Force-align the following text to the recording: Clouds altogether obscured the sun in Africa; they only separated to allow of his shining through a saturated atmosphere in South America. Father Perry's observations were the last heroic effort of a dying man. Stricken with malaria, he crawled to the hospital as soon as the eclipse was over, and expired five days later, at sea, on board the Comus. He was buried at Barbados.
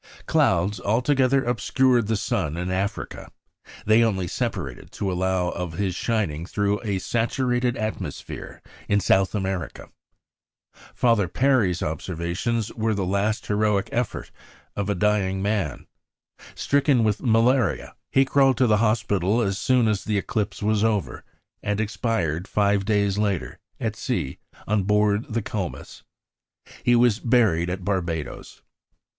Clouds 0.25 0.79
altogether 0.81 1.43
obscured 1.45 2.07
the 2.07 2.15
sun 2.17 2.57
in 2.57 2.71
Africa; 2.71 3.31
they 3.85 4.03
only 4.03 4.27
separated 4.27 4.91
to 4.91 5.11
allow 5.11 5.49
of 5.49 5.73
his 5.73 5.93
shining 5.93 6.43
through 6.47 6.81
a 6.83 6.97
saturated 6.97 7.77
atmosphere 7.77 8.63
in 8.89 8.99
South 8.99 9.35
America. 9.35 9.89
Father 10.95 11.27
Perry's 11.27 11.83
observations 11.83 12.73
were 12.73 12.95
the 12.95 13.05
last 13.05 13.45
heroic 13.45 13.89
effort 13.91 14.31
of 14.75 14.89
a 14.89 14.95
dying 14.95 15.39
man. 15.39 15.85
Stricken 16.55 17.03
with 17.03 17.21
malaria, 17.21 17.93
he 18.11 18.25
crawled 18.25 18.57
to 18.57 18.65
the 18.65 18.77
hospital 18.77 19.39
as 19.39 19.59
soon 19.59 19.87
as 19.87 20.03
the 20.03 20.17
eclipse 20.17 20.63
was 20.63 20.83
over, 20.83 21.23
and 21.61 21.79
expired 21.79 22.47
five 22.47 22.85
days 22.85 23.19
later, 23.19 23.59
at 23.79 23.95
sea, 23.95 24.39
on 24.67 24.81
board 24.81 25.25
the 25.31 25.43
Comus. 25.43 26.01
He 26.81 26.95
was 26.95 27.19
buried 27.19 27.69
at 27.69 27.85
Barbados. 27.85 28.63